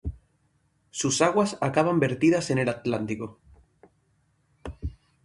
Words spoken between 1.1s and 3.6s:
aguas acaban vertidas en el Atlántico.